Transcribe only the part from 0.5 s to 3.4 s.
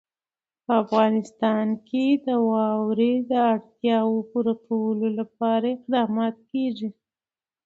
په افغانستان کې د واوره د